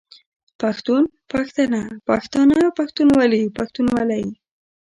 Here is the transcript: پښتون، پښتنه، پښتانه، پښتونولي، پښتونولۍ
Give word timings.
پښتون، 0.61 1.03
پښتنه، 1.31 1.81
پښتانه، 2.09 2.59
پښتونولي، 2.77 3.43
پښتونولۍ 3.57 4.25